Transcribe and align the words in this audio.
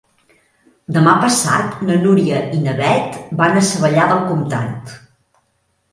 Demà 0.95 1.11
passat 1.23 1.83
na 1.89 1.97
Núria 2.05 2.41
i 2.59 2.63
na 2.63 2.75
Beth 2.81 3.19
van 3.43 3.61
a 3.61 3.65
Savallà 3.69 4.09
del 4.13 4.27
Comtat. 4.31 4.97